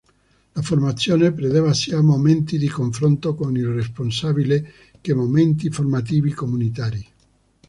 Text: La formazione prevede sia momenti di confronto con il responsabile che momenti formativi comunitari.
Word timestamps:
La 0.55 0.63
formazione 0.63 1.31
prevede 1.31 1.75
sia 1.75 2.01
momenti 2.01 2.57
di 2.57 2.67
confronto 2.67 3.35
con 3.35 3.55
il 3.55 3.67
responsabile 3.67 4.67
che 4.99 5.13
momenti 5.13 5.69
formativi 5.69 6.31
comunitari. 6.31 7.07